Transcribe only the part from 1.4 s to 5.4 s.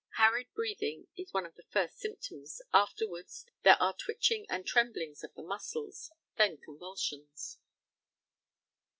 of the first symptoms, afterwards there are twitching and tremblings of